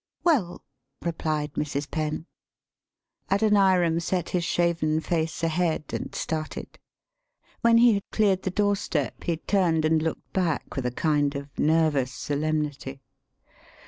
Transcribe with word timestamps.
["Well," 0.23 0.63
replied 1.03 1.53
Mrs. 1.53 1.91
Penn. 1.91 2.25
Adoniram 3.29 3.99
set 3.99 4.29
his 4.29 4.43
shaven 4.43 4.99
face 4.99 5.43
ahead 5.43 5.83
and 5.93 6.15
started. 6.15 6.79
When 7.59 7.77
he 7.77 7.93
had 7.93 8.09
cleared 8.11 8.41
the 8.41 8.49
door 8.49 8.75
step, 8.75 9.23
he 9.25 9.37
turned 9.37 9.85
and 9.85 10.01
looked 10.01 10.33
back 10.33 10.75
with 10.75 10.87
a 10.87 10.91
kind 10.91 11.35
of 11.35 11.49
ner 11.59 11.91
vous 11.91 12.07
solemnity. 12.07 13.03